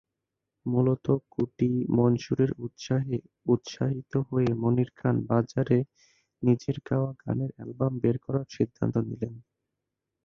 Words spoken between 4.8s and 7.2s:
খান বাজারে নিজের গাওয়া